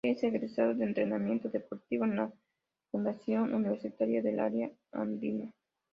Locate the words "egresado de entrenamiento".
0.23-1.47